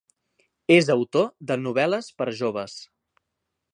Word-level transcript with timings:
És 0.75 0.87
autor 0.93 1.29
de 1.51 1.57
novel·les 1.67 2.11
per 2.23 2.27
a 2.33 2.37
joves. 2.41 2.79